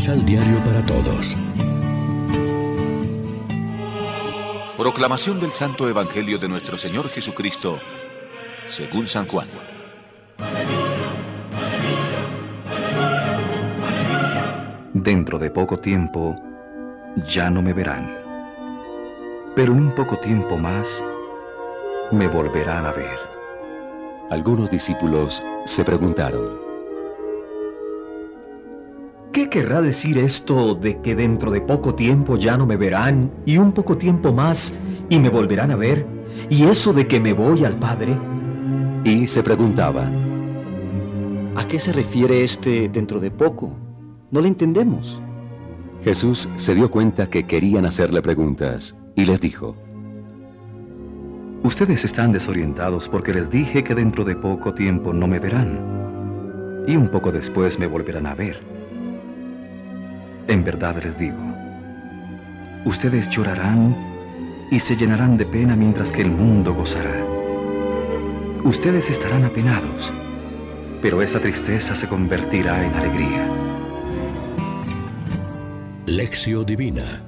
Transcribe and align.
Misal 0.00 0.24
Diario 0.24 0.56
para 0.64 0.82
Todos. 0.86 1.36
Proclamación 4.74 5.38
del 5.38 5.52
Santo 5.52 5.86
Evangelio 5.90 6.38
de 6.38 6.48
nuestro 6.48 6.78
Señor 6.78 7.10
Jesucristo, 7.10 7.78
según 8.66 9.06
San 9.06 9.26
Juan. 9.26 9.46
Dentro 14.94 15.38
de 15.38 15.50
poco 15.50 15.78
tiempo 15.78 16.34
ya 17.28 17.50
no 17.50 17.60
me 17.60 17.74
verán, 17.74 18.08
pero 19.54 19.74
en 19.74 19.80
un 19.80 19.94
poco 19.94 20.16
tiempo 20.16 20.56
más 20.56 21.04
me 22.10 22.26
volverán 22.26 22.86
a 22.86 22.92
ver. 22.92 23.18
Algunos 24.30 24.70
discípulos 24.70 25.42
se 25.66 25.84
preguntaron, 25.84 26.69
¿Qué 29.32 29.48
querrá 29.48 29.80
decir 29.80 30.18
esto 30.18 30.74
de 30.74 31.00
que 31.00 31.14
dentro 31.14 31.52
de 31.52 31.60
poco 31.60 31.94
tiempo 31.94 32.36
ya 32.36 32.56
no 32.56 32.66
me 32.66 32.76
verán 32.76 33.30
y 33.46 33.58
un 33.58 33.70
poco 33.70 33.96
tiempo 33.96 34.32
más 34.32 34.74
y 35.08 35.20
me 35.20 35.28
volverán 35.28 35.70
a 35.70 35.76
ver? 35.76 36.04
¿Y 36.48 36.64
eso 36.64 36.92
de 36.92 37.06
que 37.06 37.20
me 37.20 37.32
voy 37.32 37.64
al 37.64 37.78
Padre? 37.78 38.16
Y 39.04 39.28
se 39.28 39.44
preguntaba, 39.44 40.10
¿a 41.54 41.64
qué 41.68 41.78
se 41.78 41.92
refiere 41.92 42.42
este 42.42 42.88
dentro 42.88 43.20
de 43.20 43.30
poco? 43.30 43.70
No 44.32 44.40
le 44.40 44.48
entendemos. 44.48 45.22
Jesús 46.02 46.48
se 46.56 46.74
dio 46.74 46.90
cuenta 46.90 47.30
que 47.30 47.44
querían 47.44 47.86
hacerle 47.86 48.22
preguntas 48.22 48.96
y 49.14 49.26
les 49.26 49.40
dijo, 49.40 49.76
Ustedes 51.62 52.04
están 52.04 52.32
desorientados 52.32 53.08
porque 53.08 53.32
les 53.32 53.48
dije 53.48 53.84
que 53.84 53.94
dentro 53.94 54.24
de 54.24 54.34
poco 54.34 54.74
tiempo 54.74 55.12
no 55.12 55.28
me 55.28 55.38
verán 55.38 56.84
y 56.88 56.96
un 56.96 57.08
poco 57.08 57.30
después 57.30 57.78
me 57.78 57.86
volverán 57.86 58.26
a 58.26 58.34
ver. 58.34 58.79
En 60.48 60.64
verdad 60.64 61.02
les 61.02 61.16
digo, 61.16 61.42
ustedes 62.84 63.28
llorarán 63.28 63.96
y 64.70 64.80
se 64.80 64.96
llenarán 64.96 65.36
de 65.36 65.46
pena 65.46 65.76
mientras 65.76 66.12
que 66.12 66.22
el 66.22 66.30
mundo 66.30 66.74
gozará. 66.74 67.14
Ustedes 68.64 69.10
estarán 69.10 69.44
apenados, 69.44 70.12
pero 71.00 71.22
esa 71.22 71.40
tristeza 71.40 71.94
se 71.94 72.08
convertirá 72.08 72.84
en 72.84 72.94
alegría. 72.94 73.48
Lección 76.06 76.66
Divina 76.66 77.22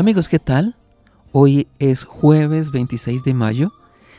Amigos, 0.00 0.28
¿qué 0.28 0.38
tal? 0.38 0.74
Hoy 1.32 1.68
es 1.78 2.02
jueves 2.02 2.72
26 2.72 3.22
de 3.22 3.34
mayo. 3.34 3.72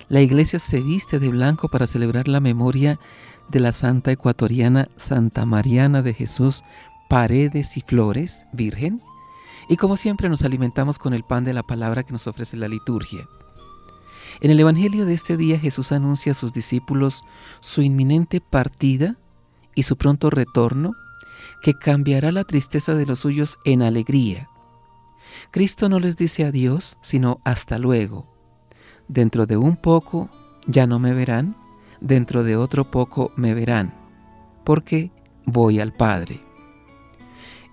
La 0.08 0.22
iglesia 0.22 0.60
se 0.60 0.80
viste 0.80 1.20
de 1.20 1.28
blanco 1.28 1.68
para 1.68 1.86
celebrar 1.86 2.30
la 2.30 2.40
memoria 2.40 3.02
de 3.50 3.60
la 3.60 3.74
santa 3.74 4.14
ecuatoriana 4.14 4.88
Santa 4.96 5.46
Mariana 5.46 6.04
de 6.04 6.14
Jesús 6.14 6.64
Paredes 7.10 7.76
y 7.76 7.82
Flores, 7.82 8.46
Virgen. 8.54 9.02
Y 9.68 9.76
como 9.76 9.98
siempre 9.98 10.30
nos 10.30 10.44
alimentamos 10.44 10.98
con 10.98 11.14
el 11.14 11.24
pan 11.24 11.44
de 11.44 11.52
la 11.52 11.64
palabra 11.64 12.04
que 12.04 12.14
nos 12.14 12.28
ofrece 12.28 12.56
la 12.56 12.70
liturgia. 12.70 13.28
En 14.40 14.50
el 14.50 14.62
Evangelio 14.62 15.06
de 15.06 15.14
este 15.14 15.36
día 15.36 15.60
Jesús 15.60 15.92
anuncia 15.92 16.32
a 16.32 16.36
sus 16.36 16.54
discípulos 16.54 17.26
su 17.60 17.82
inminente 17.82 18.40
partida 18.40 19.18
y 19.76 19.84
su 19.84 19.98
pronto 19.98 20.30
retorno, 20.30 20.94
que 21.62 21.74
cambiará 21.74 22.32
la 22.32 22.46
tristeza 22.46 22.94
de 22.96 23.06
los 23.06 23.20
suyos 23.20 23.58
en 23.66 23.82
alegría 23.82 24.48
Cristo 25.52 25.90
no 25.90 26.00
les 26.00 26.16
dice 26.16 26.46
adiós, 26.46 26.98
sino 27.02 27.42
hasta 27.44 27.78
luego. 27.78 28.26
Dentro 29.10 29.46
de 29.46 29.58
un 29.58 29.76
poco 29.76 30.30
ya 30.66 30.88
no 30.88 30.98
me 30.98 31.14
verán, 31.14 31.56
dentro 32.00 32.44
de 32.44 32.56
otro 32.56 32.90
poco 32.90 33.34
me 33.36 33.54
verán, 33.54 33.94
porque 34.64 35.12
voy 35.46 35.82
al 35.82 35.92
Padre. 35.92 36.40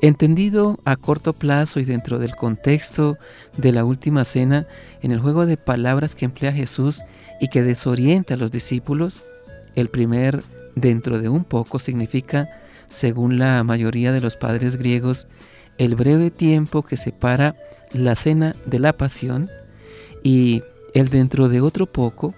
Entendido 0.00 0.80
a 0.84 0.96
corto 0.96 1.32
plazo 1.32 1.78
y 1.78 1.84
dentro 1.84 2.18
del 2.18 2.34
contexto 2.34 3.16
de 3.56 3.70
la 3.70 3.84
última 3.84 4.24
cena, 4.24 4.66
en 5.00 5.12
el 5.12 5.20
juego 5.20 5.46
de 5.46 5.56
palabras 5.56 6.16
que 6.16 6.24
emplea 6.24 6.52
Jesús 6.52 7.02
y 7.40 7.46
que 7.46 7.62
desorienta 7.62 8.34
a 8.34 8.36
los 8.36 8.50
discípulos, 8.50 9.22
el 9.76 9.88
primer 9.88 10.42
dentro 10.74 11.20
de 11.20 11.28
un 11.28 11.44
poco 11.44 11.78
significa, 11.78 12.48
según 12.88 13.38
la 13.38 13.62
mayoría 13.62 14.10
de 14.10 14.20
los 14.20 14.36
padres 14.36 14.76
griegos, 14.76 15.28
el 15.78 15.94
breve 15.94 16.30
tiempo 16.30 16.82
que 16.82 16.96
separa 16.96 17.54
la 17.92 18.14
cena 18.14 18.54
de 18.66 18.78
la 18.78 18.92
pasión 18.92 19.48
y 20.22 20.62
el 20.94 21.08
dentro 21.08 21.48
de 21.48 21.60
otro 21.60 21.86
poco 21.86 22.34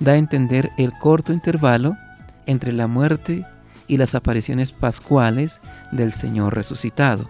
da 0.00 0.12
a 0.12 0.16
entender 0.16 0.70
el 0.78 0.92
corto 0.98 1.32
intervalo 1.32 1.96
entre 2.46 2.72
la 2.72 2.86
muerte 2.86 3.44
y 3.86 3.96
las 3.96 4.14
apariciones 4.14 4.72
pascuales 4.72 5.60
del 5.92 6.12
Señor 6.12 6.54
resucitado. 6.54 7.28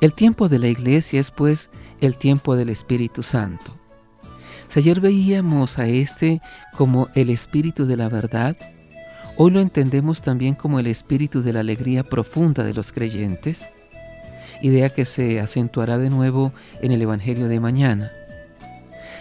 El 0.00 0.14
tiempo 0.14 0.48
de 0.48 0.58
la 0.58 0.68
iglesia 0.68 1.20
es 1.20 1.30
pues 1.30 1.70
el 2.00 2.16
tiempo 2.16 2.56
del 2.56 2.68
Espíritu 2.68 3.22
Santo. 3.22 3.76
Si 4.68 4.80
ayer 4.80 5.00
veíamos 5.00 5.78
a 5.78 5.88
este 5.88 6.40
como 6.76 7.08
el 7.14 7.30
Espíritu 7.30 7.86
de 7.86 7.96
la 7.96 8.08
verdad, 8.08 8.56
hoy 9.36 9.50
lo 9.50 9.60
entendemos 9.60 10.22
también 10.22 10.54
como 10.54 10.78
el 10.78 10.86
Espíritu 10.86 11.42
de 11.42 11.52
la 11.52 11.60
alegría 11.60 12.04
profunda 12.04 12.64
de 12.64 12.74
los 12.74 12.92
creyentes, 12.92 13.66
idea 14.62 14.90
que 14.90 15.04
se 15.04 15.40
acentuará 15.40 15.98
de 15.98 16.10
nuevo 16.10 16.52
en 16.82 16.92
el 16.92 17.02
Evangelio 17.02 17.48
de 17.48 17.60
mañana. 17.60 18.12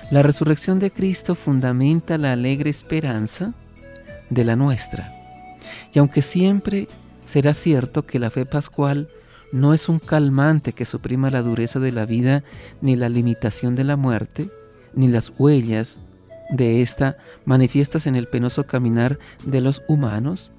La 0.10 0.24
resurrección 0.24 0.80
de 0.80 0.92
Cristo 0.92 1.36
fundamenta 1.36 2.18
la 2.18 2.32
alegre 2.32 2.70
esperanza 2.70 3.54
de 4.30 4.46
la 4.46 4.56
nuestra. 4.56 5.14
Y 5.94 6.00
aunque 6.00 6.22
siempre 6.22 6.88
será 7.26 7.54
cierto 7.54 8.06
que 8.06 8.20
la 8.20 8.30
fe 8.30 8.46
pascual 8.46 9.10
no 9.52 9.74
es 9.74 9.90
un 9.90 10.00
calmante 10.00 10.74
que 10.74 10.86
suprima 10.86 11.30
la 11.30 11.42
dureza 11.42 11.80
de 11.80 11.92
la 11.92 12.06
vida, 12.06 12.44
ni 12.82 12.96
la 12.96 13.10
limitación 13.10 13.76
de 13.76 13.84
la 13.84 13.96
muerte, 13.96 14.50
ni 14.94 15.08
las 15.08 15.32
huellas 15.38 16.00
de 16.50 16.82
ésta 16.82 17.18
manifiestas 17.46 18.08
en 18.08 18.16
el 18.16 18.28
penoso 18.28 18.66
caminar 18.66 19.20
de 19.44 19.62
los 19.62 19.82
humanos, 19.88 20.52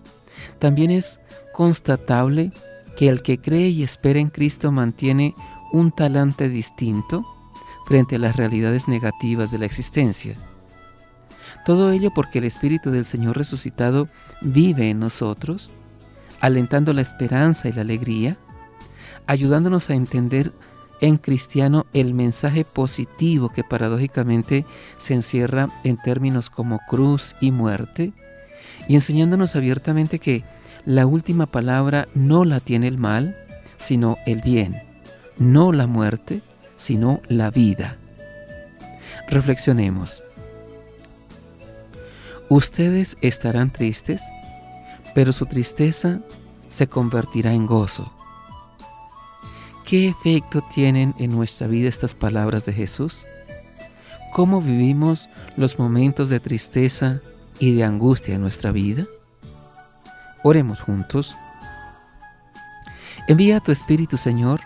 también 0.58 0.90
es 0.90 1.20
constatable 1.52 2.52
que 2.98 3.08
el 3.08 3.22
que 3.22 3.40
cree 3.40 3.68
y 3.68 3.84
espera 3.84 4.18
en 4.18 4.28
Cristo 4.28 4.72
mantiene 4.72 5.36
un 5.72 5.92
talante 5.92 6.48
distinto 6.48 7.24
frente 7.86 8.16
a 8.16 8.18
las 8.18 8.34
realidades 8.34 8.88
negativas 8.88 9.52
de 9.52 9.58
la 9.58 9.66
existencia. 9.66 10.36
Todo 11.64 11.92
ello 11.92 12.10
porque 12.12 12.40
el 12.40 12.44
Espíritu 12.44 12.90
del 12.90 13.04
Señor 13.04 13.36
resucitado 13.36 14.08
vive 14.42 14.90
en 14.90 14.98
nosotros, 14.98 15.70
alentando 16.40 16.92
la 16.92 17.02
esperanza 17.02 17.68
y 17.68 17.72
la 17.72 17.82
alegría, 17.82 18.36
ayudándonos 19.28 19.90
a 19.90 19.94
entender 19.94 20.52
en 21.00 21.18
cristiano 21.18 21.86
el 21.92 22.14
mensaje 22.14 22.64
positivo 22.64 23.48
que 23.50 23.62
paradójicamente 23.62 24.66
se 24.96 25.14
encierra 25.14 25.68
en 25.84 25.98
términos 25.98 26.50
como 26.50 26.80
cruz 26.88 27.36
y 27.40 27.52
muerte, 27.52 28.12
y 28.88 28.96
enseñándonos 28.96 29.54
abiertamente 29.54 30.18
que 30.18 30.42
la 30.84 31.06
última 31.06 31.46
palabra 31.46 32.08
no 32.14 32.44
la 32.44 32.60
tiene 32.60 32.88
el 32.88 32.98
mal, 32.98 33.36
sino 33.76 34.18
el 34.26 34.40
bien, 34.40 34.76
no 35.38 35.72
la 35.72 35.86
muerte, 35.86 36.42
sino 36.76 37.20
la 37.28 37.50
vida. 37.50 37.96
Reflexionemos. 39.28 40.22
Ustedes 42.48 43.16
estarán 43.20 43.70
tristes, 43.70 44.22
pero 45.14 45.32
su 45.32 45.46
tristeza 45.46 46.20
se 46.68 46.86
convertirá 46.86 47.52
en 47.52 47.66
gozo. 47.66 48.12
¿Qué 49.84 50.08
efecto 50.08 50.62
tienen 50.62 51.14
en 51.18 51.30
nuestra 51.30 51.66
vida 51.66 51.88
estas 51.88 52.14
palabras 52.14 52.66
de 52.66 52.72
Jesús? 52.72 53.24
¿Cómo 54.34 54.60
vivimos 54.60 55.28
los 55.56 55.78
momentos 55.78 56.28
de 56.28 56.40
tristeza 56.40 57.20
y 57.58 57.74
de 57.74 57.84
angustia 57.84 58.34
en 58.34 58.42
nuestra 58.42 58.70
vida? 58.72 59.06
Oremos 60.42 60.80
juntos. 60.80 61.36
Envía 63.26 63.58
a 63.58 63.60
tu 63.60 63.72
Espíritu, 63.72 64.16
Señor, 64.16 64.60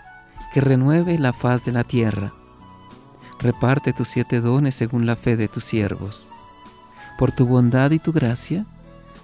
que 0.53 0.61
renueve 0.61 1.17
la 1.17 1.33
faz 1.33 1.65
de 1.65 1.71
la 1.71 1.83
tierra. 1.83 2.33
Reparte 3.39 3.91
tus 3.91 4.07
siete 4.07 4.39
dones 4.39 4.75
según 4.75 5.05
la 5.05 5.15
fe 5.15 5.35
de 5.35 5.47
tus 5.47 5.65
siervos. 5.65 6.27
Por 7.17 7.31
tu 7.31 7.45
bondad 7.45 7.91
y 7.91 7.99
tu 7.99 8.13
gracia, 8.13 8.65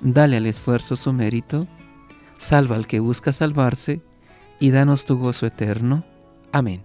dale 0.01 0.37
al 0.37 0.45
esfuerzo 0.45 0.95
su 0.95 1.13
mérito, 1.13 1.67
salva 2.37 2.75
al 2.75 2.87
que 2.87 2.99
busca 2.99 3.31
salvarse, 3.31 4.01
y 4.59 4.71
danos 4.71 5.05
tu 5.05 5.17
gozo 5.17 5.45
eterno. 5.45 6.03
Amén. 6.51 6.83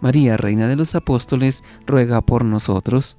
María, 0.00 0.36
Reina 0.36 0.68
de 0.68 0.76
los 0.76 0.94
Apóstoles, 0.94 1.64
ruega 1.86 2.20
por 2.20 2.44
nosotros. 2.44 3.18